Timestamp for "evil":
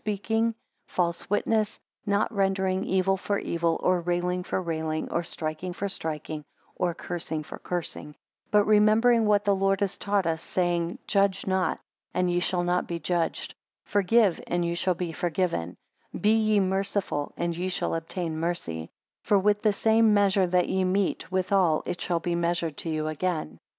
2.83-3.15, 3.37-3.79